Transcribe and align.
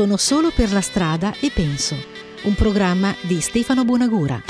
Sono 0.00 0.16
solo 0.16 0.50
per 0.50 0.72
la 0.72 0.80
strada 0.80 1.34
e 1.40 1.50
penso. 1.50 1.94
Un 2.44 2.54
programma 2.54 3.14
di 3.20 3.38
Stefano 3.42 3.84
Bonagura. 3.84 4.49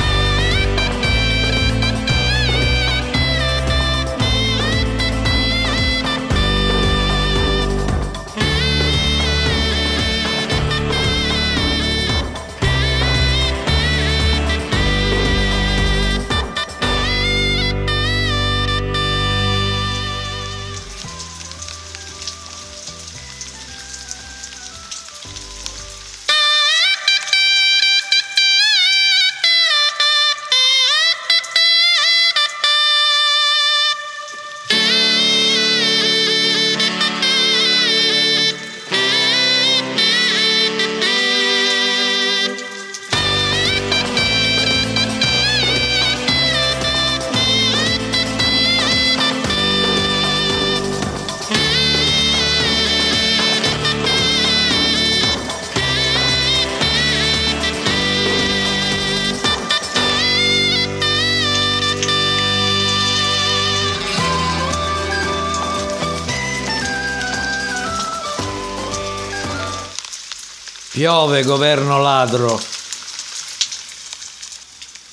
Piove, 71.11 71.43
governo 71.43 72.01
ladro. 72.01 72.63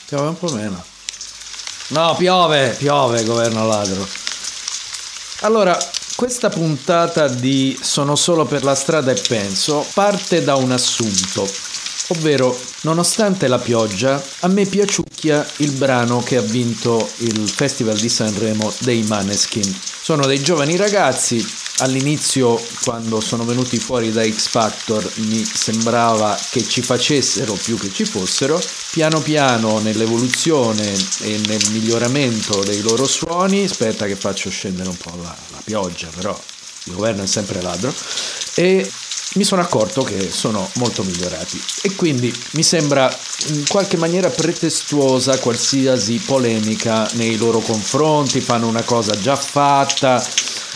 Piove 0.05 0.27
un 0.27 0.37
po' 0.37 0.51
meno. 0.51 0.85
No, 1.87 2.15
piove, 2.15 2.75
piove, 2.77 3.23
governo 3.23 3.65
ladro. 3.65 4.07
Allora, 5.39 5.75
questa 6.15 6.49
puntata 6.49 7.27
di 7.27 7.75
Sono 7.81 8.15
solo 8.15 8.45
per 8.45 8.63
la 8.63 8.75
strada 8.75 9.11
e 9.11 9.19
penso 9.27 9.83
parte 9.95 10.43
da 10.43 10.53
un 10.53 10.71
assunto, 10.71 11.51
ovvero, 12.09 12.55
nonostante 12.81 13.47
la 13.47 13.57
pioggia, 13.57 14.23
a 14.41 14.47
me 14.49 14.67
piaciucchia 14.67 15.43
il 15.57 15.71
brano 15.71 16.21
che 16.21 16.37
ha 16.37 16.41
vinto 16.41 17.09
il 17.21 17.49
Festival 17.49 17.97
di 17.97 18.09
Sanremo 18.09 18.71
dei 18.81 19.01
Maneskin. 19.01 19.79
Sono 19.99 20.27
dei 20.27 20.43
giovani 20.43 20.75
ragazzi 20.75 21.43
all'inizio 21.79 22.61
quando 22.83 23.19
sono 23.19 23.45
venuti 23.45 23.77
fuori 23.77 24.11
da 24.11 24.23
X 24.23 24.47
Factor 24.47 25.09
mi 25.15 25.43
sembrava 25.43 26.37
che 26.49 26.67
ci 26.67 26.81
facessero 26.81 27.53
più 27.53 27.77
che 27.77 27.91
ci 27.91 28.05
fossero, 28.05 28.61
piano 28.91 29.21
piano 29.21 29.79
nell'evoluzione 29.79 30.93
e 31.21 31.41
nel 31.45 31.61
miglioramento 31.71 32.63
dei 32.63 32.81
loro 32.81 33.05
suoni, 33.05 33.65
aspetta 33.65 34.05
che 34.05 34.15
faccio 34.15 34.49
scendere 34.49 34.89
un 34.89 34.97
po' 34.97 35.15
la, 35.21 35.35
la 35.51 35.61
pioggia 35.63 36.09
però 36.15 36.37
il 36.87 36.93
governo 36.93 37.23
è 37.23 37.27
sempre 37.27 37.61
ladro, 37.61 37.93
e 38.55 38.89
mi 39.33 39.43
sono 39.43 39.61
accorto 39.61 40.03
che 40.03 40.31
sono 40.31 40.67
molto 40.75 41.03
migliorati. 41.03 41.61
E 41.81 41.95
quindi 41.95 42.33
mi 42.51 42.63
sembra 42.63 43.13
in 43.47 43.65
qualche 43.67 43.97
maniera 43.97 44.29
pretestuosa 44.29 45.37
qualsiasi 45.39 46.17
polemica 46.17 47.07
nei 47.13 47.35
loro 47.35 47.59
confronti, 47.59 48.39
fanno 48.39 48.67
una 48.67 48.83
cosa 48.83 49.19
già 49.19 49.35
fatta, 49.35 50.25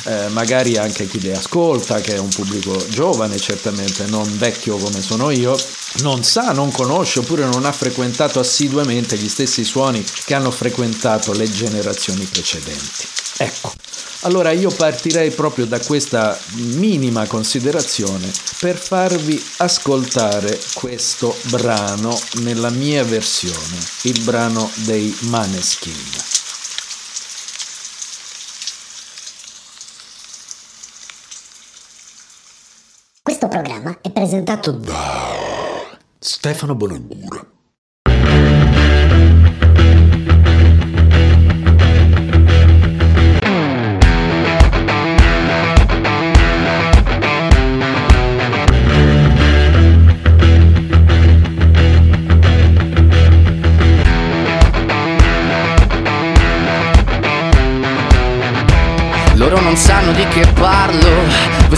eh, 0.03 0.27
magari 0.29 0.77
anche 0.77 1.07
chi 1.07 1.19
li 1.19 1.31
ascolta, 1.31 2.01
che 2.01 2.15
è 2.15 2.19
un 2.19 2.29
pubblico 2.29 2.75
giovane 2.89 3.37
certamente, 3.37 4.05
non 4.05 4.37
vecchio 4.37 4.77
come 4.77 5.01
sono 5.01 5.29
io, 5.29 5.57
non 5.99 6.23
sa, 6.23 6.51
non 6.51 6.71
conosce 6.71 7.19
oppure 7.19 7.45
non 7.45 7.65
ha 7.65 7.71
frequentato 7.71 8.39
assiduamente 8.39 9.17
gli 9.17 9.29
stessi 9.29 9.63
suoni 9.63 10.03
che 10.25 10.33
hanno 10.33 10.51
frequentato 10.51 11.33
le 11.33 11.49
generazioni 11.49 12.25
precedenti. 12.25 13.07
Ecco, 13.37 13.73
allora 14.21 14.51
io 14.51 14.69
partirei 14.69 15.31
proprio 15.31 15.65
da 15.65 15.79
questa 15.79 16.39
minima 16.53 17.25
considerazione 17.25 18.31
per 18.59 18.77
farvi 18.77 19.43
ascoltare 19.57 20.59
questo 20.73 21.35
brano 21.49 22.19
nella 22.41 22.69
mia 22.69 23.03
versione, 23.03 23.77
il 24.03 24.21
brano 24.21 24.69
dei 24.75 25.15
Maneskin. 25.21 26.40
Questo 33.31 33.47
programma 33.47 33.97
è 34.01 34.11
presentato 34.11 34.71
da 34.71 35.97
Stefano 36.19 36.75
Bonagura. 36.75 37.60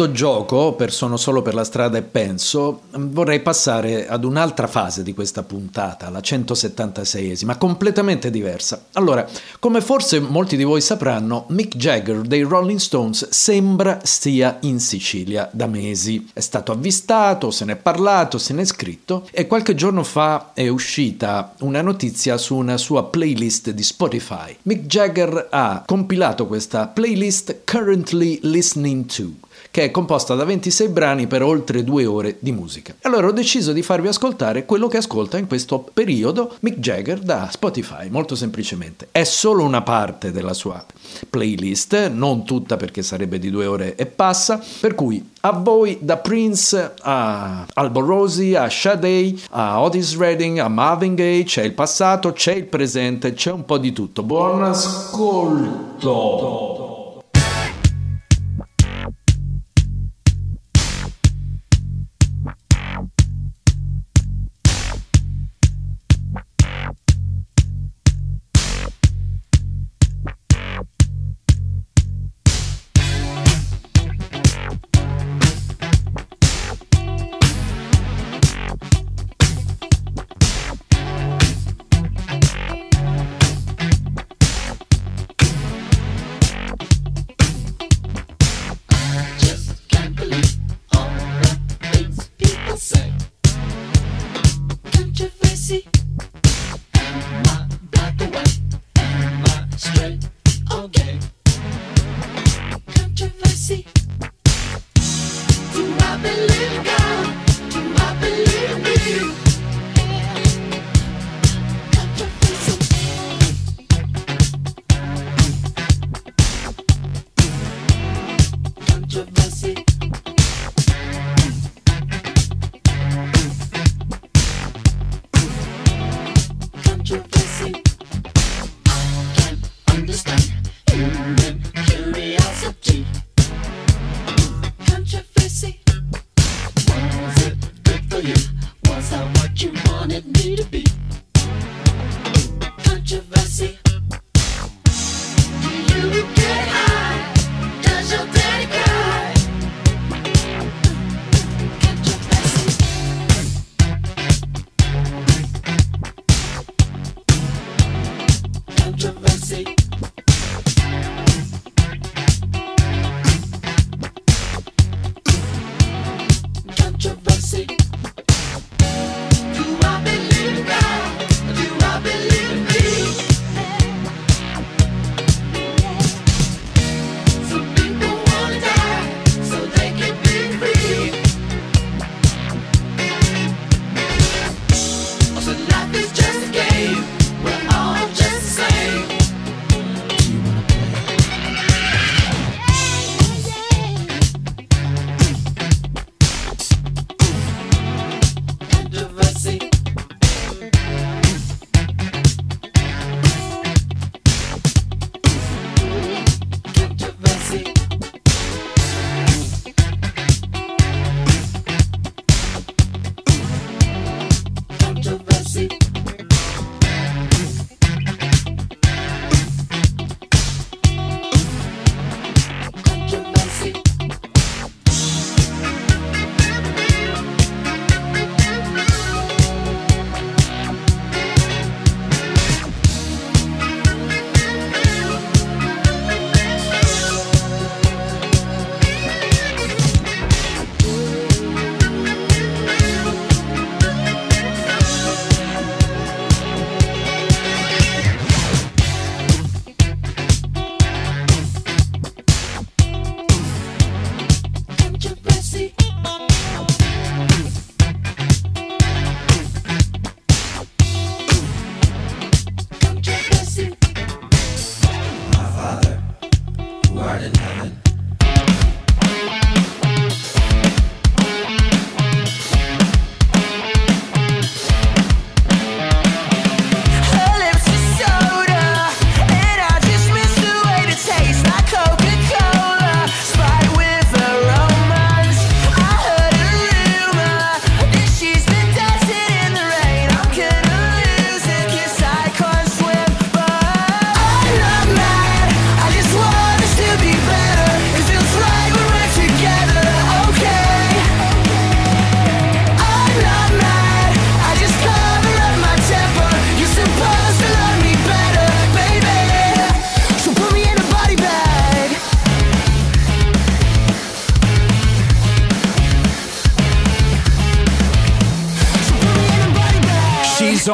questo 0.00 0.12
gioco, 0.12 0.72
per 0.72 0.92
Sono 0.92 1.18
solo 1.18 1.42
per 1.42 1.52
la 1.52 1.64
strada 1.64 1.98
e 1.98 2.02
penso, 2.02 2.82
vorrei 2.92 3.40
passare 3.40 4.08
ad 4.08 4.24
un'altra 4.24 4.66
fase 4.66 5.02
di 5.02 5.12
questa 5.12 5.42
puntata, 5.42 6.08
la 6.08 6.20
176esima, 6.20 7.58
completamente 7.58 8.30
diversa. 8.30 8.86
Allora, 8.94 9.26
come 9.58 9.82
forse 9.82 10.20
molti 10.20 10.56
di 10.56 10.64
voi 10.64 10.80
sapranno, 10.80 11.44
Mick 11.48 11.76
Jagger 11.76 12.20
dei 12.22 12.40
Rolling 12.42 12.78
Stones 12.78 13.28
sembra 13.28 14.00
stia 14.02 14.56
in 14.62 14.80
Sicilia 14.80 15.50
da 15.52 15.66
mesi. 15.66 16.28
È 16.32 16.40
stato 16.40 16.72
avvistato, 16.72 17.50
se 17.50 17.66
ne 17.66 17.72
è 17.72 17.76
parlato, 17.76 18.38
se 18.38 18.54
ne 18.54 18.62
è 18.62 18.66
scritto 18.66 19.28
e 19.30 19.46
qualche 19.46 19.74
giorno 19.74 20.02
fa 20.02 20.52
è 20.54 20.68
uscita 20.68 21.54
una 21.60 21.82
notizia 21.82 22.38
su 22.38 22.56
una 22.56 22.78
sua 22.78 23.04
playlist 23.04 23.70
di 23.70 23.82
Spotify. 23.82 24.56
Mick 24.62 24.86
Jagger 24.86 25.48
ha 25.50 25.82
compilato 25.84 26.46
questa 26.46 26.86
playlist 26.86 27.64
Currently 27.64 28.40
Listening 28.42 29.04
To 29.06 29.48
che 29.70 29.84
è 29.84 29.90
composta 29.90 30.34
da 30.34 30.44
26 30.44 30.88
brani 30.88 31.26
per 31.26 31.42
oltre 31.42 31.84
due 31.84 32.06
ore 32.06 32.36
di 32.40 32.52
musica. 32.52 32.94
Allora 33.02 33.28
ho 33.28 33.32
deciso 33.32 33.72
di 33.72 33.82
farvi 33.82 34.08
ascoltare 34.08 34.64
quello 34.64 34.88
che 34.88 34.96
ascolta 34.96 35.38
in 35.38 35.46
questo 35.46 35.88
periodo 35.92 36.56
Mick 36.60 36.78
Jagger 36.78 37.20
da 37.20 37.48
Spotify, 37.50 38.08
molto 38.08 38.34
semplicemente. 38.34 39.08
È 39.10 39.24
solo 39.24 39.62
una 39.62 39.82
parte 39.82 40.32
della 40.32 40.54
sua 40.54 40.84
playlist, 41.28 42.08
non 42.08 42.44
tutta 42.44 42.76
perché 42.76 43.02
sarebbe 43.02 43.38
di 43.38 43.50
due 43.50 43.66
ore 43.66 43.94
e 43.94 44.06
passa, 44.06 44.60
per 44.80 44.94
cui 44.94 45.28
a 45.42 45.52
voi 45.52 45.98
da 46.00 46.16
Prince 46.18 46.94
a 47.00 47.66
Albo 47.72 48.00
Rosi, 48.00 48.54
a 48.54 48.68
Sade, 48.68 49.34
a 49.50 49.80
Otis 49.80 50.16
Redding, 50.18 50.58
a 50.58 50.68
Marvin 50.68 51.14
Gaye, 51.14 51.44
c'è 51.44 51.62
il 51.62 51.72
passato, 51.72 52.32
c'è 52.32 52.52
il 52.52 52.64
presente, 52.64 53.32
c'è 53.32 53.50
un 53.52 53.64
po' 53.64 53.78
di 53.78 53.92
tutto. 53.92 54.22
Buon 54.22 54.64
ascolto! 54.64 56.10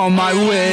On 0.06 0.14
my 0.14 0.32
wish 0.32 0.65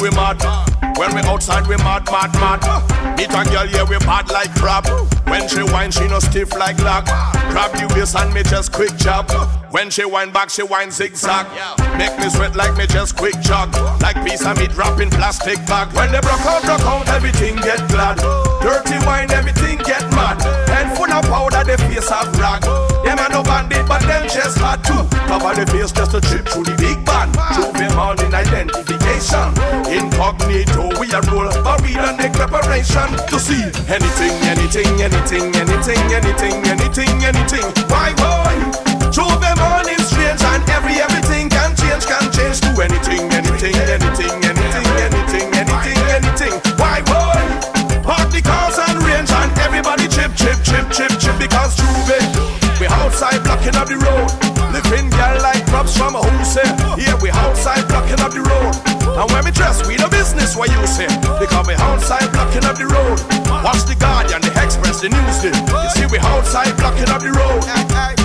we 0.00 0.10
mad. 0.10 0.40
When 0.96 1.14
we 1.14 1.20
outside 1.22 1.66
we 1.66 1.76
mad, 1.76 2.04
mad, 2.06 2.32
mad. 2.34 3.16
Meet 3.16 3.30
a 3.30 3.44
girl, 3.50 3.66
yeah 3.66 3.88
we 3.88 3.98
bad 3.98 4.28
like 4.30 4.54
crab. 4.54 4.86
When 5.26 5.48
she 5.48 5.62
whine, 5.62 5.90
she 5.90 6.06
no 6.08 6.18
stiff 6.18 6.52
like 6.54 6.78
lock. 6.80 7.06
Grab 7.50 7.72
the 7.72 7.92
waist 7.94 8.16
and 8.16 8.32
me 8.32 8.42
just 8.42 8.72
quick 8.72 8.96
chop. 8.98 9.28
When 9.70 9.90
she 9.90 10.04
whine 10.06 10.32
back, 10.32 10.48
she 10.48 10.62
whine 10.62 10.90
zigzag. 10.90 11.46
Make 11.98 12.16
me 12.18 12.30
sweat 12.30 12.56
like 12.56 12.74
me 12.78 12.86
just 12.86 13.16
quick 13.16 13.38
jog. 13.40 13.74
Like 14.00 14.16
piece 14.24 14.44
of 14.46 14.56
meat 14.56 14.74
wrapped 14.74 15.00
in 15.00 15.10
plastic 15.10 15.58
bag. 15.66 15.92
When 15.92 16.10
they 16.10 16.20
broke 16.20 16.40
out, 16.48 16.62
broke 16.62 16.88
out, 16.88 17.08
everything 17.08 17.56
get 17.56 17.86
glad. 17.88 18.16
Dirty 18.62 18.96
wine, 19.04 19.30
everything 19.30 19.76
get 19.84 20.00
mad. 20.16 20.40
Head 20.72 20.96
full 20.96 21.12
of 21.12 21.24
powder, 21.28 21.64
the 21.64 21.76
face 21.84 22.10
of 22.10 22.32
rag. 22.40 22.62
Them 23.04 23.18
a 23.20 23.28
no 23.28 23.42
bandit, 23.42 23.86
but 23.86 24.00
them 24.08 24.24
just 24.24 24.56
hard 24.56 24.82
too. 24.84 25.04
Cover 25.28 25.52
the 25.52 25.66
face 25.70 25.92
just 25.92 26.14
a 26.14 26.20
trip 26.20 26.48
through 26.48 26.64
the 26.64 26.76
big 26.80 27.04
band. 27.04 27.36
J'ouvert 27.52 27.94
morning 27.94 28.32
identification. 28.32 29.52
Incognito, 29.84 30.96
we 30.96 31.12
are 31.12 31.20
roll, 31.28 31.52
but 31.60 31.82
we 31.84 31.92
make 32.16 32.32
preparation 32.32 33.12
to 33.28 33.36
see 33.38 33.68
anything, 33.92 34.32
anything, 34.48 34.88
anything, 34.96 35.52
anything, 35.60 36.00
anything, 36.08 36.56
anything, 36.64 37.12
anything. 37.20 37.68
Why 37.92 38.14
boy? 38.16 38.87
J'ouvert 39.10 39.56
morning 39.56 39.98
strange 40.04 40.42
and 40.42 40.62
every 40.70 41.00
everything 41.00 41.48
can 41.48 41.74
change, 41.76 42.06
can 42.06 42.30
change 42.32 42.60
to 42.60 42.70
anything, 42.80 43.30
anything, 43.32 43.74
anything, 43.74 44.36
anything, 44.44 44.88
anything, 45.06 45.48
anything, 45.54 45.98
anything. 46.12 46.54
Why 46.76 47.00
boy? 47.02 47.40
The 48.30 48.42
cars 48.42 48.78
and 48.78 49.02
range 49.02 49.32
and 49.32 49.50
everybody 49.58 50.06
chip, 50.08 50.30
chip, 50.36 50.60
chip, 50.62 50.86
chip, 50.90 51.12
chip 51.18 51.38
because. 51.38 51.78
We 52.78 52.86
outside 52.86 53.42
blocking 53.42 53.74
up 53.74 53.88
the 53.88 53.98
road. 53.98 54.30
Living 54.70 55.10
girl 55.10 55.42
like 55.42 55.66
from 55.66 56.14
a. 56.14 56.22
Yeah, 56.96 57.18
we 57.20 57.30
outside 57.30 57.88
blocking 57.88 58.20
up 58.20 58.30
the 58.30 58.42
road. 58.42 58.72
And 59.18 59.30
when 59.32 59.44
we 59.44 59.50
dress, 59.50 59.84
we 59.88 59.96
business 59.96 60.54
you 60.70 60.86
say. 60.86 61.08
Because 61.40 61.66
we 61.66 61.74
outside 61.74 62.30
blocking 62.30 62.64
up 62.64 62.78
the 62.78 62.86
road. 62.86 63.18
Watch 63.64 63.82
the 63.82 63.96
Guardian, 63.98 64.42
the 64.42 64.52
Express, 64.62 65.00
the 65.00 65.08
Newsday. 65.08 65.54
You 65.58 65.90
see, 65.90 66.06
we 66.06 66.18
outside 66.18 66.76
blocking 66.76 67.08
up 67.10 67.20
the 67.20 67.32
road. 67.32 68.17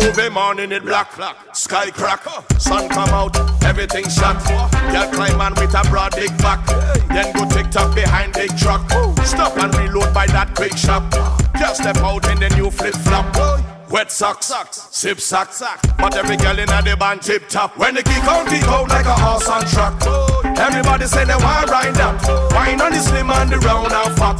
J'ouvert 0.00 0.30
morning 0.30 0.72
it 0.72 0.84
black, 0.84 1.08
sky 1.52 1.90
crack, 1.90 2.22
sun 2.58 2.88
come 2.88 3.10
out, 3.10 3.36
everything 3.64 4.08
shot. 4.08 4.42
Girl 4.90 5.08
climb 5.12 5.40
on 5.40 5.54
with 5.54 5.74
a 5.74 5.82
broad 5.90 6.14
big 6.16 6.36
back, 6.38 6.64
then 7.08 7.32
go 7.34 7.48
tick 7.48 7.70
tock 7.70 7.94
behind 7.94 8.32
big 8.32 8.56
truck. 8.56 8.80
Stop 9.24 9.58
and 9.58 9.74
reload 9.74 10.12
by 10.14 10.26
that 10.28 10.54
quick 10.54 10.76
shop. 10.76 11.02
Just 11.58 11.82
step 11.82 11.98
out 11.98 12.28
in 12.30 12.40
the 12.40 12.48
new 12.56 12.70
flip 12.70 12.94
flop. 12.94 13.79
Wet 13.90 14.12
socks, 14.12 14.52
sip 14.92 15.18
socks, 15.18 15.62
but 15.98 16.14
every 16.14 16.36
girl 16.36 16.56
in 16.56 16.66
the 16.66 16.96
band 16.96 17.22
tip 17.22 17.48
top. 17.48 17.76
When 17.76 17.96
the 17.96 18.04
kick 18.04 18.22
out, 18.22 18.46
kick 18.46 18.62
out 18.62 18.88
like 18.88 19.04
a 19.04 19.14
horse 19.18 19.48
on 19.48 19.66
track. 19.66 19.98
Everybody 20.62 21.06
say 21.06 21.24
they 21.24 21.34
want 21.34 21.68
ride 21.68 21.98
that. 21.98 22.22
Wine 22.54 22.80
on 22.80 22.92
the 22.92 23.00
slim 23.02 23.30
and 23.30 23.50
the 23.50 23.58
round 23.58 23.90
and 23.90 24.14
fat. 24.14 24.38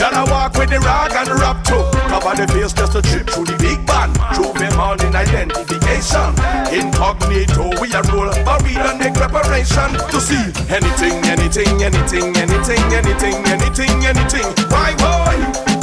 Can 0.00 0.14
I 0.16 0.24
walk 0.24 0.56
with 0.56 0.70
the 0.70 0.80
rag 0.80 1.12
and 1.12 1.28
the 1.28 1.36
rap 1.36 1.60
too? 1.68 1.84
Cover 2.08 2.32
the 2.40 2.48
face 2.48 2.72
just 2.72 2.96
to 2.96 3.02
trip 3.04 3.28
through 3.28 3.52
the 3.52 3.60
big 3.60 3.84
band. 3.84 4.16
Prove 4.32 4.56
them 4.56 4.80
all 4.80 4.96
in 4.96 5.12
identification. 5.12 6.32
Incognito, 6.72 7.76
we 7.84 7.92
are 7.92 8.06
roll, 8.08 8.32
but 8.40 8.64
we 8.64 8.72
don't 8.72 8.96
make 8.96 9.12
preparation 9.12 10.00
to 10.00 10.16
see 10.16 10.48
anything, 10.72 11.20
anything, 11.28 11.76
anything, 11.84 12.32
anything, 12.40 12.84
anything, 12.96 13.36
anything, 13.52 13.96
anything. 14.00 14.48
Why 14.72 14.96
boy? 14.96 15.36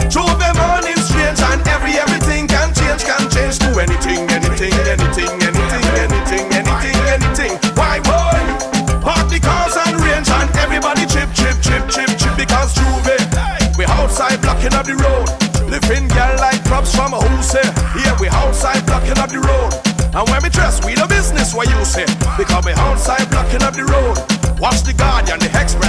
Prove 0.10 0.42
them 0.42 0.58
all 0.58 0.82
in 0.82 0.98
strange 1.06 1.38
and 1.54 1.62
every 1.70 2.02
everything 2.02 2.15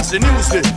Express, 0.09 0.47
the. 0.47 0.76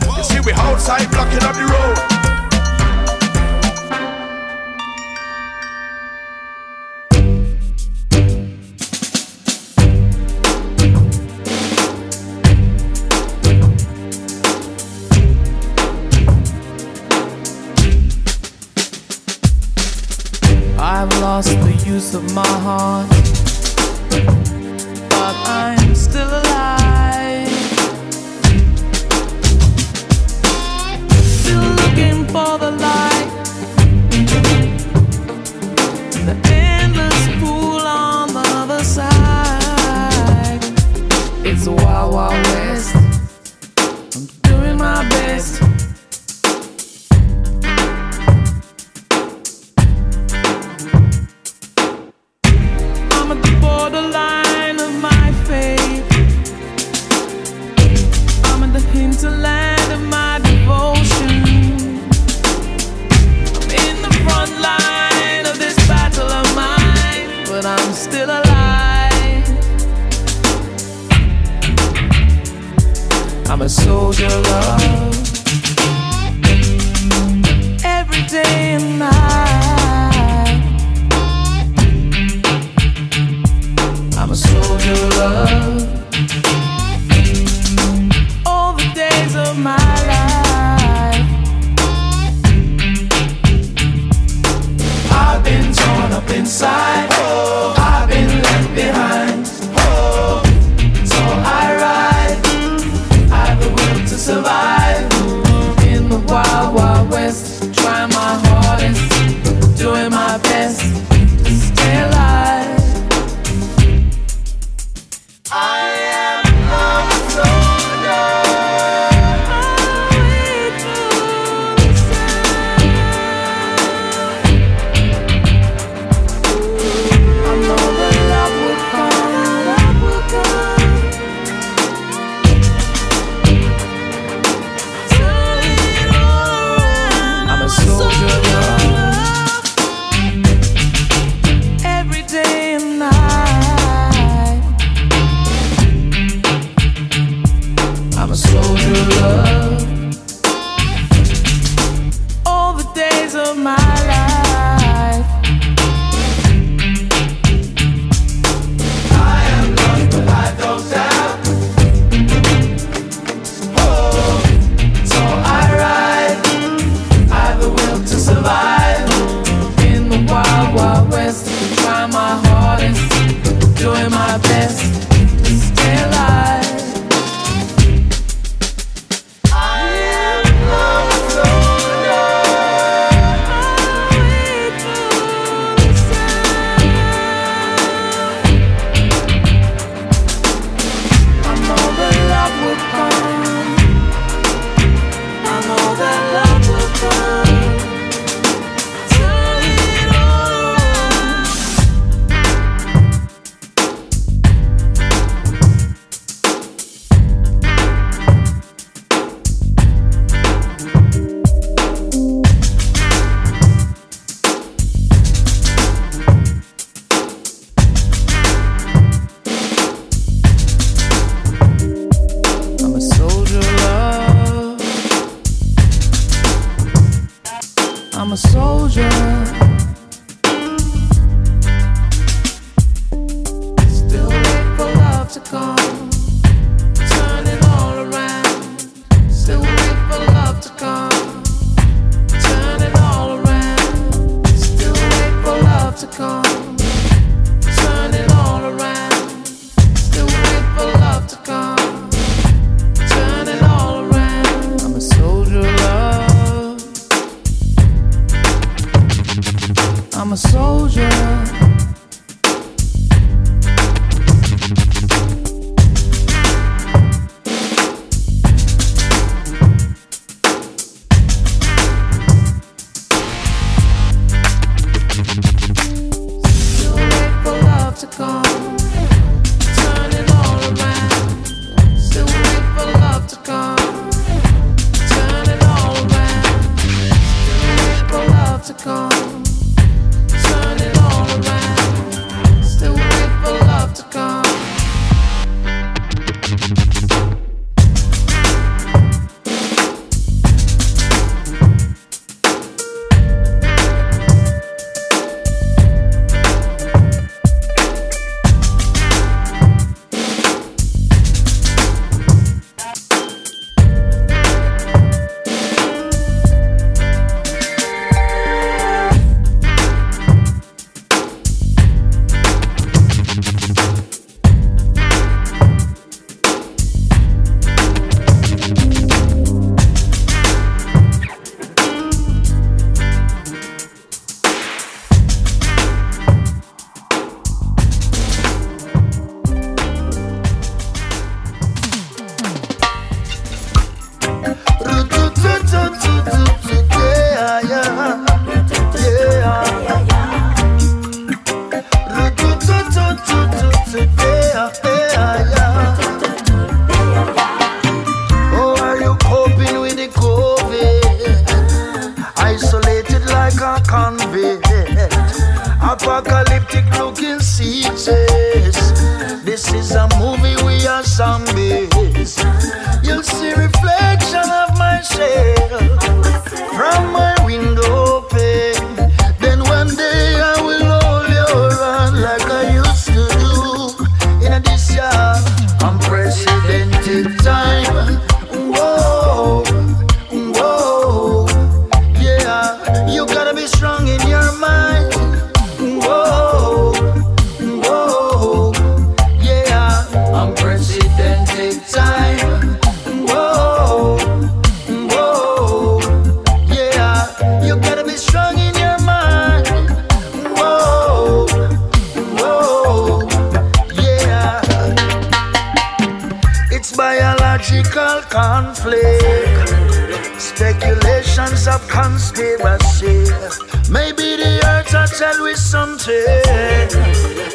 something. 425.61 426.89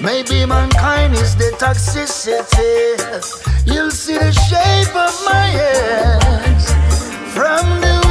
Maybe 0.00 0.46
mankind 0.46 1.14
is 1.14 1.34
the 1.36 1.50
toxicity. 1.58 2.96
You'll 3.66 3.90
see 3.90 4.18
the 4.18 4.32
shape 4.32 4.94
of 4.94 5.14
my 5.24 5.46
hands 5.60 6.64
from 7.34 7.80
the 7.80 8.05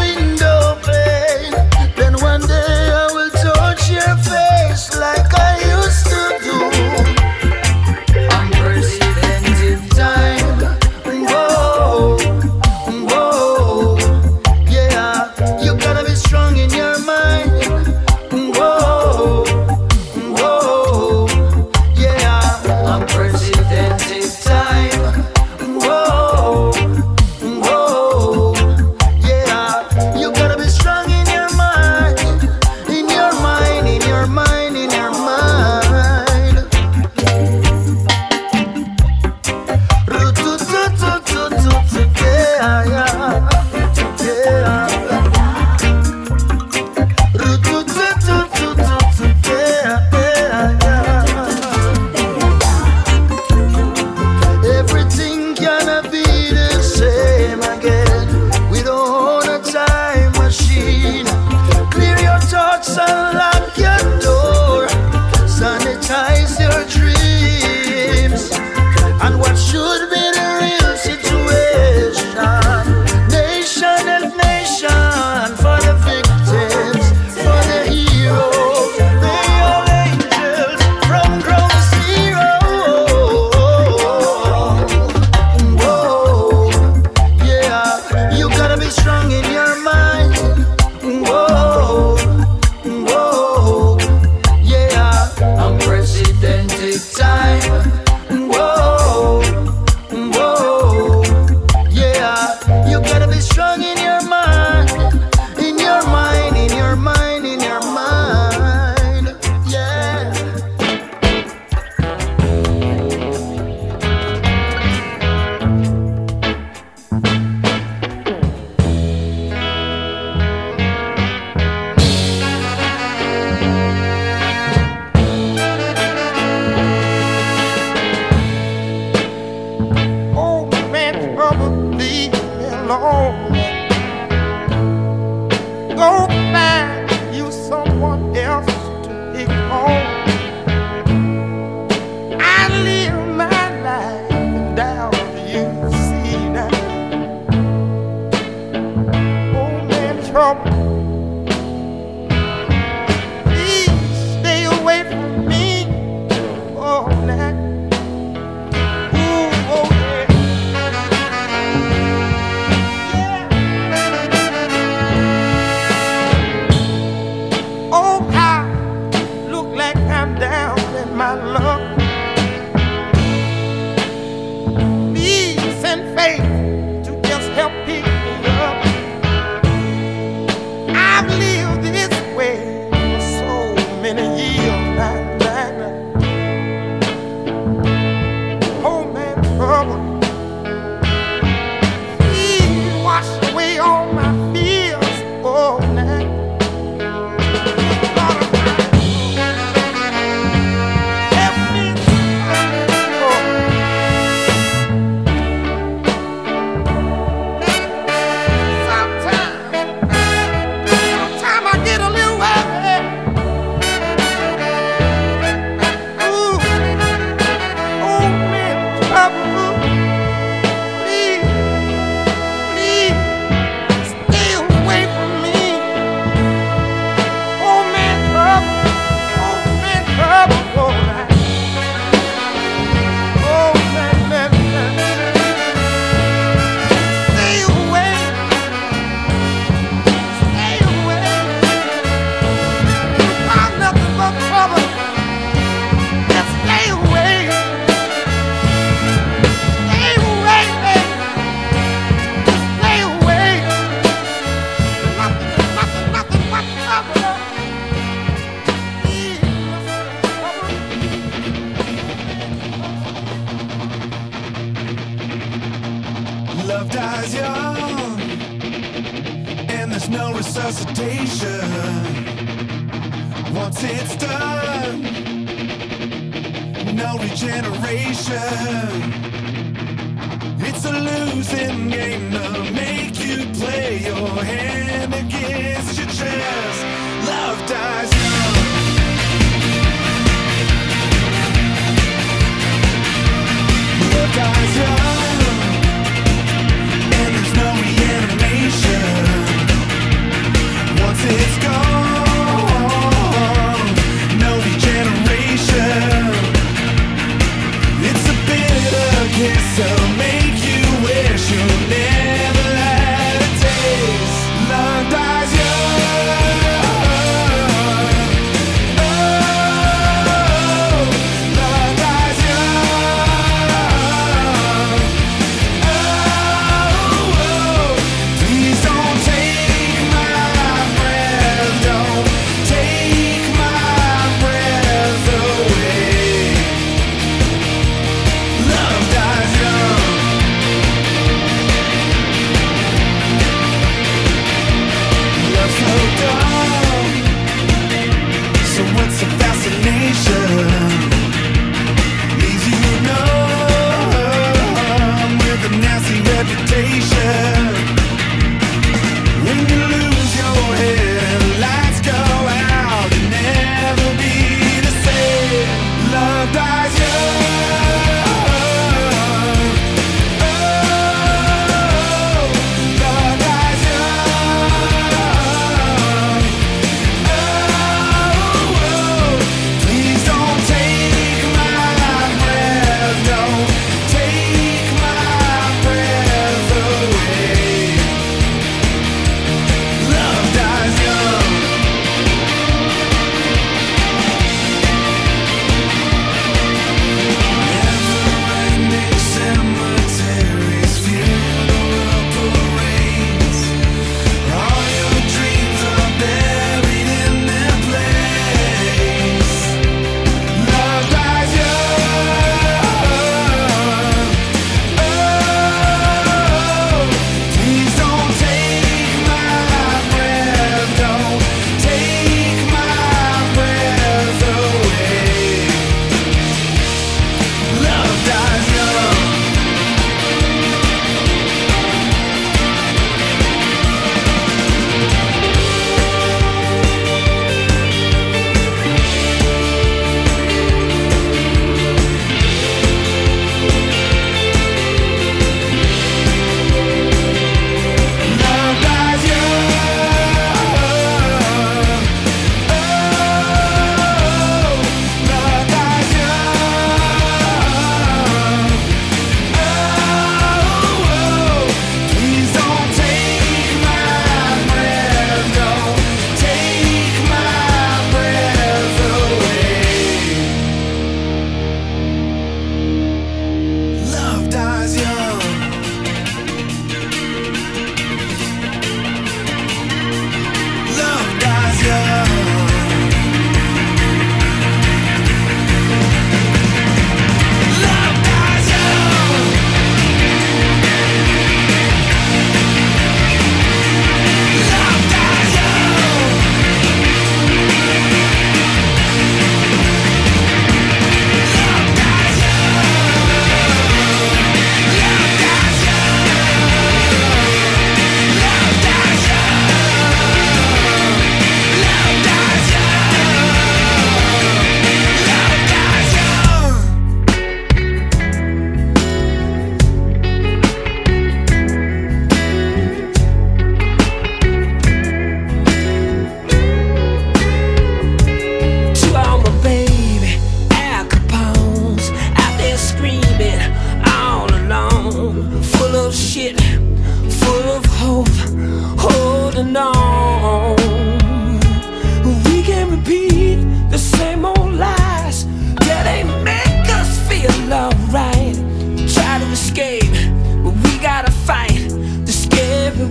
You 102.67 102.99
gotta 102.99 103.27
be 103.27 103.39
strong 103.39 103.83
in 103.83 103.95
your 103.99 104.27
mind. 104.27 104.94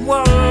world. 0.05 0.44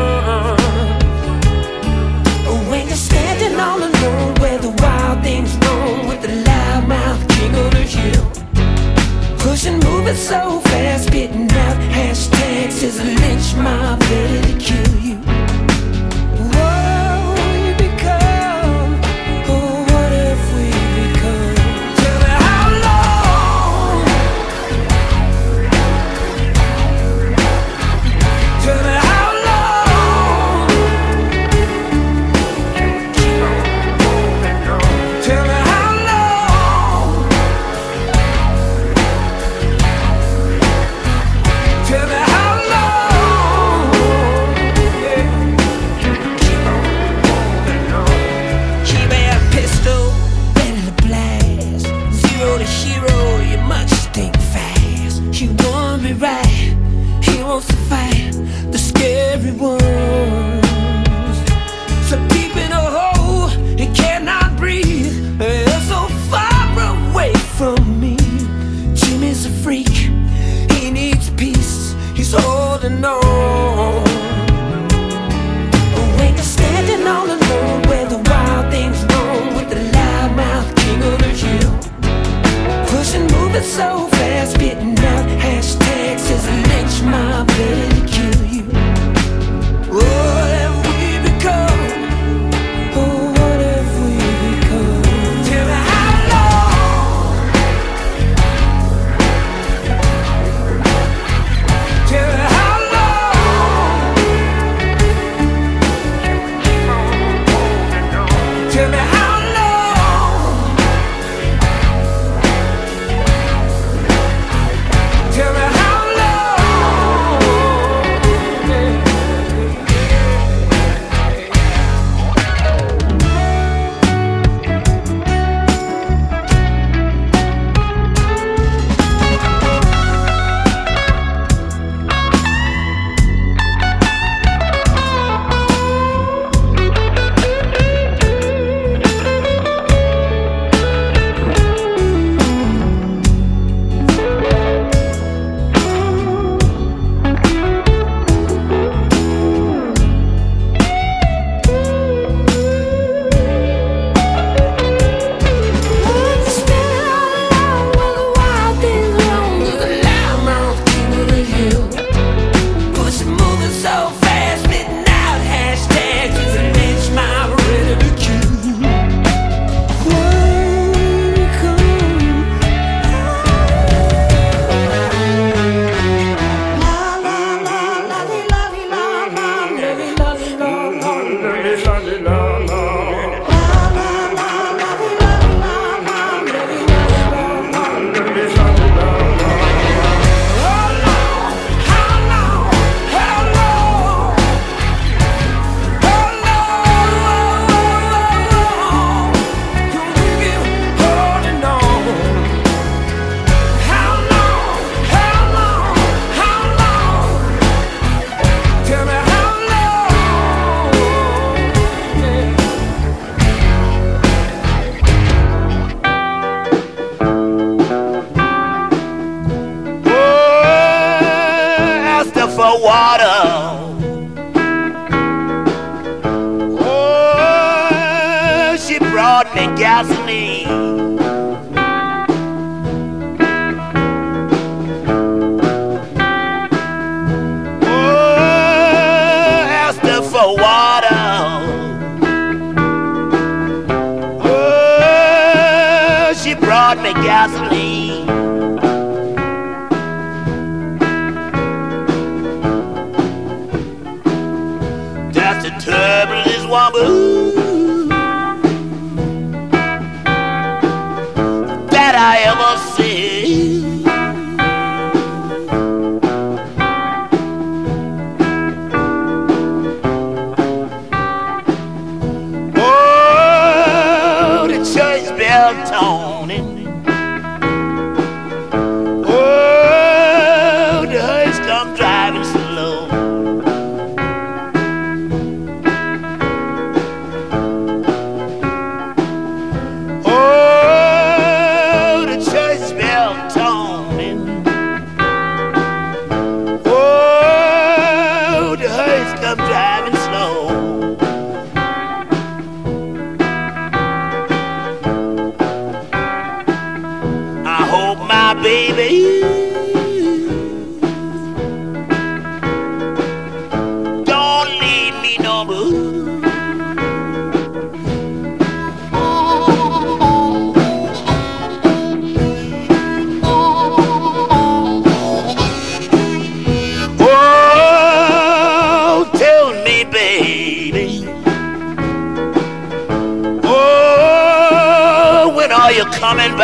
She 229.52 229.68
gasoline. 229.76 230.83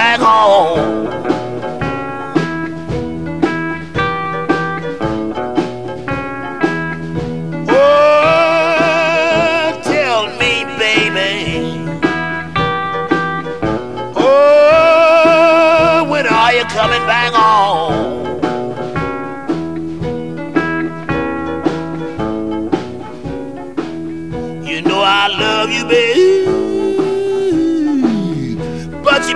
Back 0.10 0.22
home? 0.22 1.29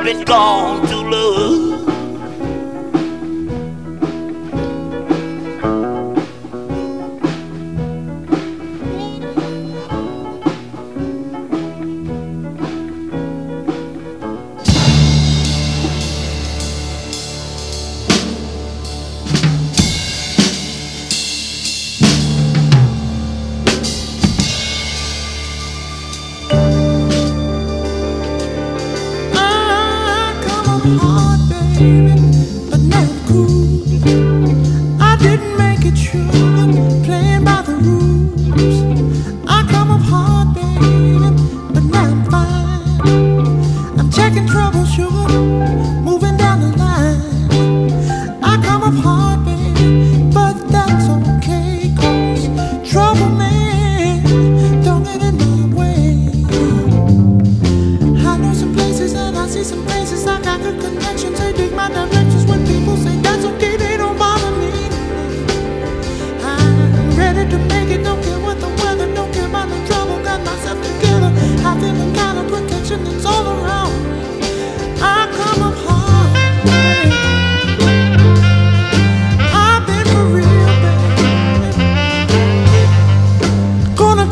Been 0.03 0.25
gone 0.25 0.92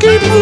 keep 0.02 0.20
moving. 0.22 0.41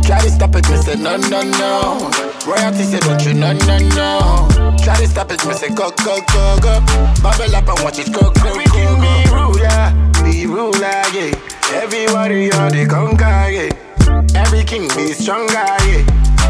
Try 0.07 0.20
to 0.20 0.31
stop 0.31 0.55
it, 0.57 0.68
me 0.70 0.77
say 0.79 0.97
no, 0.97 1.16
no, 1.16 1.43
no. 1.43 2.11
Royalty 2.47 2.85
say 2.85 2.99
don't 3.01 3.25
you, 3.25 3.35
no, 3.35 3.53
no, 3.53 3.79
no. 3.95 4.77
Try 4.83 4.97
to 4.97 5.07
stop 5.07 5.31
it, 5.31 5.45
me 5.47 5.55
say 5.55 5.68
go, 5.68 5.91
go, 6.05 6.18
go, 6.33 6.59
go. 6.61 6.81
Bubble 7.23 7.55
up 7.55 7.68
and 7.68 7.85
watch 7.85 7.99
it 7.99 8.12
go, 8.12 8.31
go, 8.33 8.33
go, 8.33 8.64
go. 8.73 9.01
Be 9.01 9.31
ruler, 9.31 9.93
be 10.25 10.47
ruler, 10.47 11.03
yeah. 11.14 11.62
Everybody 11.75 12.45
you're 12.53 12.70
the 12.70 12.87
conquer, 12.89 13.49
yeah. 13.51 14.41
Every 14.41 14.62
king 14.64 14.89
be 14.95 15.12
stronger, 15.12 15.53
yeah. 15.55 16.05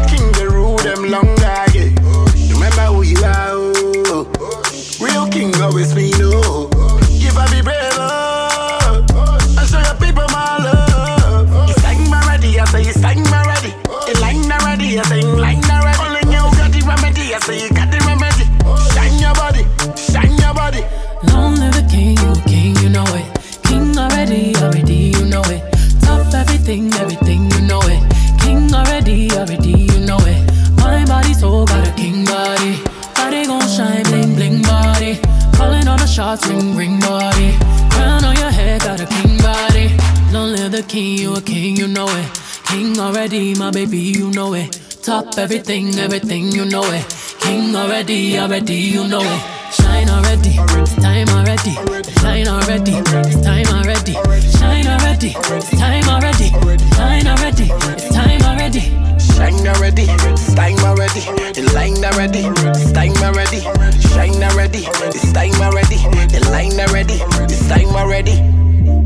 King 0.07 0.31
the 0.33 0.49
rule 0.51 0.77
them 0.77 1.09
longer, 1.09 1.63
yeah. 1.73 1.89
Remember 2.53 2.85
who 2.93 3.01
you 3.03 3.17
are, 3.23 3.55
oh. 4.11 4.27
Real 4.99 5.27
king 5.27 5.55
always 5.61 5.93
be 5.93 6.02
shots, 36.13 36.47
ring, 36.47 36.75
ring 36.75 36.99
body. 36.99 37.57
Crown 37.89 38.23
on 38.23 38.35
your 38.35 38.51
head, 38.51 38.81
got 38.81 38.99
a 38.99 39.05
king 39.07 39.37
body. 39.39 39.89
Long 40.31 40.51
live 40.51 40.71
the 40.71 40.83
king, 40.83 41.17
you 41.17 41.33
a 41.33 41.41
king, 41.41 41.75
you 41.75 41.87
know 41.87 42.07
it. 42.07 42.27
King 42.67 42.99
already, 42.99 43.55
my 43.55 43.71
baby, 43.71 43.97
you 43.97 44.29
know 44.29 44.53
it. 44.53 44.71
Top 45.01 45.37
everything, 45.37 45.97
everything, 45.97 46.51
you 46.51 46.65
know 46.65 46.83
it. 46.83 47.05
King 47.39 47.75
already, 47.75 48.37
already, 48.37 48.75
you 48.75 49.07
know 49.07 49.23
it. 49.23 49.41
Shine 49.73 50.09
already, 50.09 50.53
it's 50.81 50.95
time 50.95 51.29
already. 51.29 51.73
Shine 52.21 52.47
already, 52.47 52.93
time 53.41 53.67
already. 53.77 54.13
Shine 54.57 54.87
already, 54.87 55.31
time 55.81 56.07
already. 56.13 56.49
Shine 56.95 57.27
already, 57.27 57.67
time 58.13 58.42
already. 58.63 58.79
Shine 59.19 59.67
already, 59.67 60.05
time 60.55 60.79
already. 60.79 61.19
The 61.51 61.69
line 61.73 62.03
already, 62.05 62.43
time 62.93 63.17
already. 63.21 63.59
Shine 64.07 64.41
already, 64.43 64.85
it's 65.11 65.33
time 65.33 65.61
already. 65.61 65.97
The 66.31 66.47
line 66.49 66.79
already, 66.79 67.15
it's 67.51 67.67
time 67.67 67.95
already. 67.95 68.37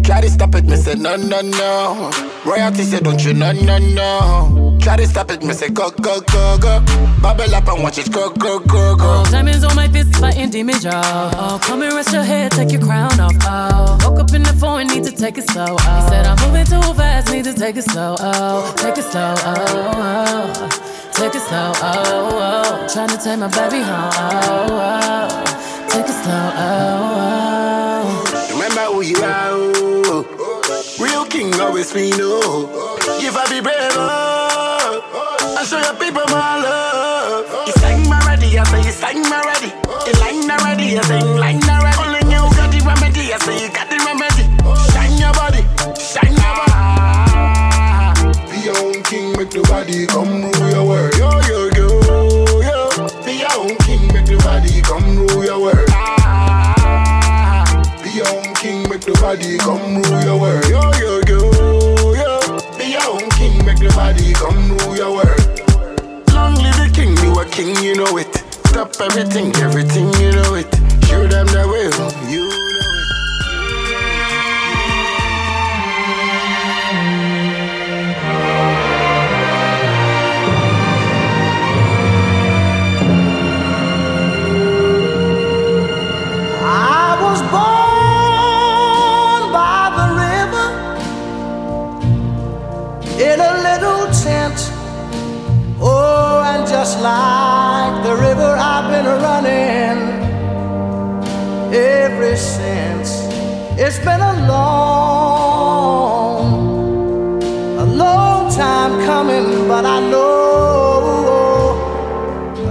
Try 0.04 0.22
to 0.22 0.30
stop 0.30 0.54
it, 0.56 0.66
me 0.66 0.76
say 0.76 0.94
no, 0.94 1.16
no, 1.16 1.42
no. 1.42 2.12
Royalty 2.46 2.84
say 2.84 3.00
don't 3.00 3.24
you, 3.24 3.34
no, 3.34 3.52
no, 3.52 3.80
no. 3.80 4.67
Try 4.88 4.96
to 4.96 5.06
stop 5.06 5.30
it, 5.32 5.44
me 5.44 5.54
say 5.54 5.68
go, 5.68 5.92
go, 5.92 6.22
go, 6.22 6.58
go. 6.60 6.80
Bubble 7.22 7.54
up 7.54 7.68
and 7.68 7.84
watch 7.84 7.98
it 7.98 8.10
go, 8.10 8.30
go, 8.30 8.60
go, 8.60 8.96
go. 8.96 9.26
Diamonds 9.30 9.66
on 9.66 9.76
my 9.76 9.90
fist, 9.90 10.16
fighting 10.16 10.50
demons, 10.50 10.86
y'all. 10.86 10.94
Oh, 11.36 11.60
come 11.62 11.82
and 11.82 11.92
rest 11.92 12.14
your 12.14 12.24
head, 12.24 12.54
take 12.54 12.72
your 12.72 12.80
crown 12.82 13.20
off. 13.20 13.34
Oh, 13.42 13.98
woke 14.06 14.22
up 14.22 14.34
in 14.34 14.44
the 14.44 14.54
phone, 14.54 14.88
need 14.88 15.04
to 15.04 15.12
take 15.12 15.38
it 15.38 15.50
slow. 15.50 15.76
Oh, 15.78 16.02
he 16.02 16.08
said 16.08 16.26
I'm 16.26 16.40
moving 16.40 16.66
too 16.66 16.80
fast, 16.94 17.30
need 17.34 17.44
to 17.44 17.54
take 17.54 17.76
it 17.76 17.84
slow. 17.84 18.16
Oh, 18.18 18.74
take 18.78 18.98
it 18.98 19.04
slow. 19.04 19.36
Oh, 19.40 20.54
oh. 20.56 21.12
take 21.12 21.36
it 21.36 21.42
slow. 21.42 21.74
Oh, 21.76 22.40
oh. 22.40 22.88
trying 22.88 23.10
to 23.10 23.18
take 23.18 23.40
my 23.40 23.50
baby 23.50 23.84
home. 23.84 24.10
Oh, 24.16 24.68
oh. 24.72 25.88
take 25.90 26.06
it 26.08 26.16
slow. 26.24 26.52
Oh, 26.56 27.20
oh. 28.06 28.54
Remember 28.54 28.84
who 28.94 29.02
you 29.02 29.18
are, 29.18 29.50
oh. 29.52 30.96
Real 30.98 31.26
king 31.26 31.54
always 31.60 31.92
be 31.92 32.10
no. 32.12 32.40
Give 33.20 33.36
up 33.36 33.50
be 33.50 33.60
brave, 33.60 33.92
oh. 34.00 34.37
And 35.58 35.66
show 35.68 35.80
your 35.80 35.96
people 35.96 36.22
my 36.30 36.62
love. 36.62 37.68
You 37.68 37.74
sang 37.82 38.08
my 38.08 38.20
ready, 38.28 38.60
I 38.60 38.64
say 38.66 38.82
you 38.86 38.92
sang 38.92 39.22
my 39.24 39.42
ready. 39.42 39.74
You 40.06 40.14
line 40.22 40.50
already, 40.52 40.98
I 40.98 41.02
say 41.02 41.20
you 41.20 41.34
line 41.40 41.64
already. 41.66 41.98
Only 41.98 42.22
you 42.30 42.42
got 42.54 42.70
the 42.70 42.80
remedy, 42.86 43.34
I 43.34 43.38
say 43.42 43.66
you 43.66 43.70
got 43.74 43.90
the 43.90 43.98
remedy. 44.06 44.46
Shine 44.94 45.18
your 45.18 45.34
body, 45.34 45.66
shine 45.98 46.38
your 46.38 46.54
body. 46.62 48.38
Be 48.52 48.58
your 48.70 48.78
own 48.78 49.02
king, 49.04 49.34
make 49.38 49.50
the 49.50 49.62
body 49.68 50.06
come 50.06 50.46
rule 50.46 50.70
your 50.70 50.86
world. 50.86 51.14
Yo, 51.18 51.30
yo, 51.50 51.70
yo, 51.74 51.90
yo. 52.62 52.78
Be 53.26 53.42
your 53.42 53.58
own 53.58 53.76
king, 53.82 54.06
make 54.14 54.26
the 54.30 54.38
body 54.46 54.82
come 54.86 55.26
rule 55.26 55.44
your 55.44 55.60
world. 55.60 55.90
Be 58.04 58.10
your 58.14 58.30
own 58.30 58.54
king, 58.62 58.88
make 58.90 59.02
the 59.02 59.14
body 59.20 59.58
come 59.58 60.06
rule 60.06 60.22
your 60.22 60.38
world. 60.40 60.66
Yo, 60.70 60.82
yo, 61.02 61.22
yo, 61.26 61.40
yo. 62.14 62.38
Be 62.78 62.94
your 62.94 63.10
own 63.10 63.26
king, 63.32 63.66
make 63.66 63.80
the 63.80 63.90
body 63.96 64.34
come 64.34 64.78
rule 64.78 64.96
your 64.96 65.12
world. 65.18 65.47
King, 67.58 67.76
you 67.84 67.96
know 67.96 68.18
it. 68.18 68.32
Stop 68.68 68.94
everything, 69.02 69.48
everything, 69.56 70.14
you 70.22 70.32
know 70.32 70.54
it. 70.54 70.72
Show 71.08 71.26
them 71.26 71.48
the 71.48 71.66
way, 71.68 71.90
you 72.32 72.48
know 72.48 72.94
it. 72.94 72.97
Like 97.02 98.04
the 98.04 98.16
river, 98.16 98.56
I've 98.58 98.90
been 98.92 99.06
running 99.06 99.98
ever 101.74 102.36
since. 102.36 103.28
It's 103.80 104.00
been 104.00 104.22
a 104.22 104.48
long, 104.48 105.04
a 107.78 107.86
long 107.86 108.52
time 108.52 109.06
coming, 109.06 109.68
but 109.68 109.86
I 109.86 110.00
know 110.10 111.78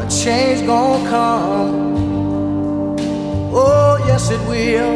a 0.00 0.06
change 0.08 0.66
gonna 0.66 1.08
come. 1.08 1.86
Oh, 3.52 3.96
yes, 4.08 4.30
it 4.30 4.40
will. 4.48 4.95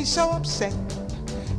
me 0.00 0.06
so 0.06 0.30
upset. 0.30 0.74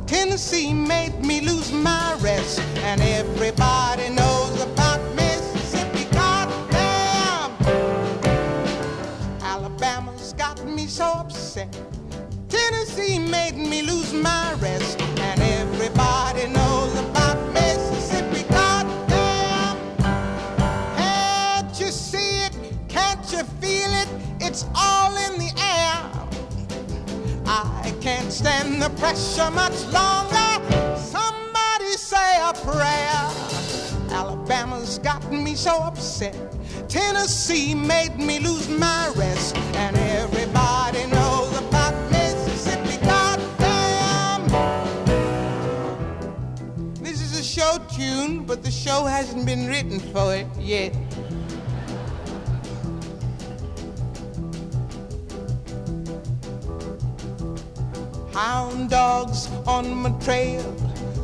Tennessee 0.04 0.72
made 0.74 1.16
me 1.24 1.40
lose 1.42 1.70
my 1.70 2.16
rest. 2.20 2.60
And 2.88 3.00
everybody 3.00 4.08
knows 4.08 4.31
pressure 29.02 29.50
much 29.50 29.84
longer. 29.86 30.50
Somebody 30.96 31.92
say 31.96 32.40
a 32.40 32.52
prayer. 32.52 33.22
Alabama's 34.10 34.98
gotten 35.00 35.42
me 35.42 35.56
so 35.56 35.74
upset. 35.82 36.36
Tennessee 36.88 37.74
made 37.74 38.16
me 38.16 38.38
lose 38.38 38.68
my 38.68 39.12
rest. 39.16 39.56
And 39.74 39.96
everybody 39.96 41.04
knows 41.06 41.52
about 41.58 41.94
Mississippi. 42.12 42.96
Goddamn! 43.04 44.42
This 47.02 47.20
is 47.20 47.32
a 47.40 47.42
show 47.42 47.78
tune, 47.96 48.44
but 48.44 48.62
the 48.62 48.70
show 48.70 49.04
hasn't 49.04 49.44
been 49.46 49.66
written 49.66 49.98
for 49.98 50.32
it 50.36 50.46
yet. 50.60 50.94
Hound 58.44 58.90
dogs 58.90 59.48
on 59.68 59.94
my 60.02 60.10
trail, 60.18 60.64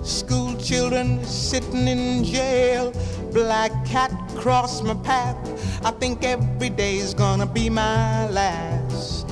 school 0.05 0.55
children 0.55 1.25
sitting 1.25 1.89
in 1.89 2.23
jail, 2.23 2.93
black 3.33 3.73
cat 3.85 4.13
cross 4.37 4.83
my 4.83 4.95
path. 5.03 5.37
I 5.85 5.91
think 5.91 6.23
every 6.23 6.71
day's 6.71 7.15
gonna 7.15 7.45
be 7.45 7.71
my 7.71 8.29
last. 8.31 9.27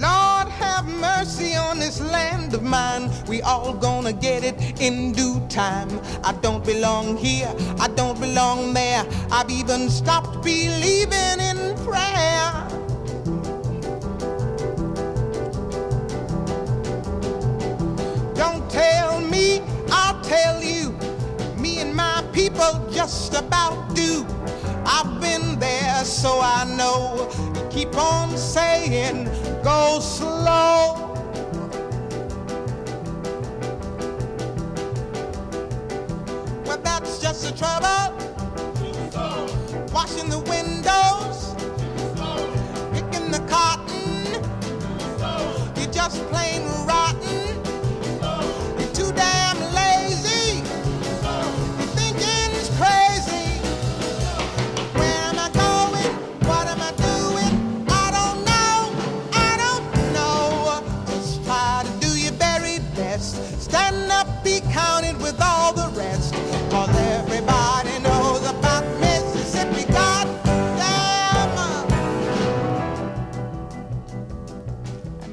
Lord 0.00 0.48
have 0.48 0.88
mercy 0.88 1.54
on 1.54 1.78
this 1.78 2.00
land 2.00 2.54
of 2.54 2.64
mine. 2.64 3.08
We 3.28 3.40
all 3.42 3.72
gonna 3.72 4.12
get 4.12 4.42
it 4.42 4.80
in 4.80 5.12
due 5.12 5.40
time. 5.48 5.90
I 6.24 6.32
don't 6.32 6.64
belong 6.64 7.16
here, 7.16 7.54
I 7.78 7.86
don't 7.86 8.18
belong 8.18 8.74
there. 8.74 9.06
I've 9.30 9.48
even 9.48 9.88
stopped 9.88 10.42
believing 10.42 11.38
in 11.38 11.51
prayer. 11.84 12.68
Don't 18.34 18.70
tell 18.70 19.20
me, 19.20 19.60
I'll 19.90 20.20
tell 20.22 20.62
you. 20.62 20.92
Me 21.58 21.80
and 21.80 21.94
my 21.94 22.24
people 22.32 22.72
just 22.90 23.34
about 23.34 23.94
do. 23.94 24.26
I've 24.84 25.20
been 25.20 25.58
there, 25.58 26.04
so 26.04 26.40
I 26.40 26.64
know. 26.76 27.28
Keep 27.70 27.96
on 27.96 28.36
saying, 28.36 29.24
go 29.62 29.98
slow. 30.00 31.08
Well, 36.64 36.78
that's 36.82 37.20
just 37.20 37.44
the 37.44 37.52
trouble. 37.56 38.18
Washing 39.92 40.28
the 40.30 40.38
the 40.40 40.81
cotton. 43.52 44.42
You're 45.76 45.92
just 45.92 46.24
plain 46.30 46.62
rotten. 46.86 47.51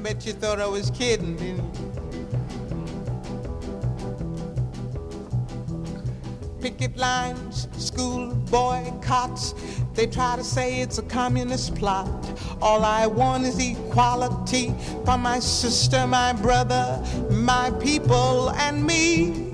Bet 0.00 0.24
you 0.24 0.32
thought 0.32 0.60
I 0.60 0.66
was 0.66 0.90
kidding, 0.90 1.36
picket 6.60 6.96
lines, 6.96 7.68
school 7.76 8.34
boycotts. 8.50 9.54
They 9.94 10.06
try 10.06 10.36
to 10.36 10.44
say 10.44 10.80
it's 10.80 10.98
a 10.98 11.02
communist 11.02 11.74
plot. 11.74 12.08
All 12.62 12.82
I 12.82 13.06
want 13.06 13.44
is 13.44 13.58
equality 13.58 14.74
for 15.04 15.18
my 15.18 15.38
sister, 15.38 16.06
my 16.06 16.32
brother, 16.32 17.04
my 17.30 17.70
people, 17.72 18.50
and 18.52 18.84
me. 18.84 19.50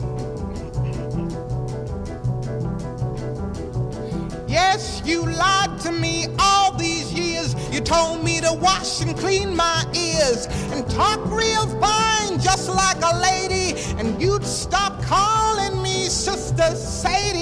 Yes, 4.47 5.03
you 5.05 5.27
lied 5.27 5.81
to 5.81 5.91
me 5.91 6.27
all 6.39 6.73
these 6.77 7.13
years. 7.13 7.55
You 7.73 7.81
told 7.81 8.23
me 8.23 8.41
to 8.41 8.53
wash 8.53 9.01
and 9.01 9.17
clean 9.17 9.57
my 9.57 9.85
ears 9.95 10.06
and 10.19 10.89
talk 10.91 11.21
real 11.27 11.67
fine, 11.81 12.41
just 12.41 12.69
like 12.69 12.97
a 13.03 13.19
lady. 13.21 13.79
And 13.99 14.21
you'd 14.21 14.45
stop 14.45 15.03
calling 15.03 15.83
me 15.83 16.09
Sister 16.09 16.75
Sadie. 16.75 17.36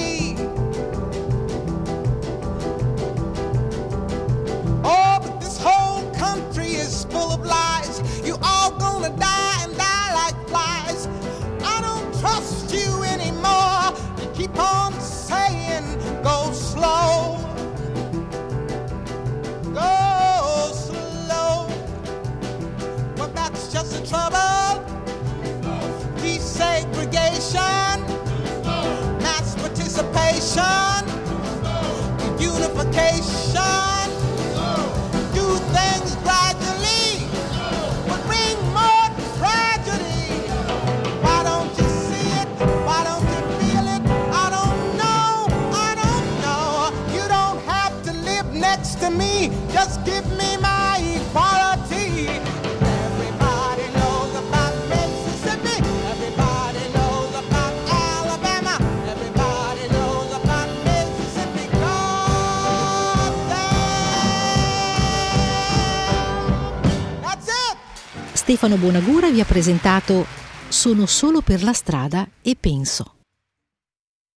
Mass 29.95 30.03
participation, 30.03 31.07
unification. 32.38 34.11
Do 35.34 35.57
things 35.72 36.16
gradually, 36.22 37.28
but 38.09 38.20
bring 38.26 38.57
more 38.72 39.09
tragedy. 39.38 40.49
Why 41.22 41.42
don't 41.45 41.70
you 41.78 41.88
see 41.88 42.28
it? 42.40 42.49
Why 42.86 43.05
don't 43.05 43.22
you 43.22 43.40
feel 43.61 43.86
it? 43.97 44.03
I 44.32 44.51
don't 44.57 44.97
know. 44.99 45.47
I 45.72 45.95
don't 46.03 46.28
know. 46.42 47.14
You 47.14 47.28
don't 47.28 47.61
have 47.64 48.03
to 48.05 48.12
live 48.12 48.53
next 48.53 48.97
to 49.01 49.11
me. 49.11 49.51
Just 49.72 50.05
give 50.05 50.26
me 50.38 50.43
Stefano 68.45 68.76
Bonagura 68.76 69.30
vi 69.30 69.40
ha 69.40 69.47
presentato 69.47 70.26
Sono 70.68 71.07
solo 71.07 71.40
per 71.40 71.62
la 71.62 71.72
strada 71.72 72.28
e 72.42 72.55
penso. 72.61 73.24